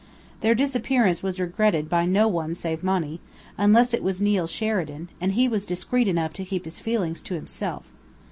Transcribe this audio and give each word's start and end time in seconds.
Their 0.39 0.55
disappearance 0.55 1.21
was 1.21 1.39
regretted 1.39 1.87
by 1.87 2.07
no 2.07 2.27
one 2.27 2.55
save 2.55 2.83
Monny, 2.83 3.21
unless 3.55 3.93
it 3.93 4.01
was 4.01 4.19
Neill 4.19 4.47
Sheridan, 4.47 5.09
and 5.21 5.33
he 5.33 5.47
was 5.47 5.63
discreet 5.63 6.07
enough 6.07 6.33
to 6.33 6.43
keep 6.45 6.65
his 6.65 6.79
feelings 6.79 7.21
to 7.21 7.35
himself. 7.35 7.85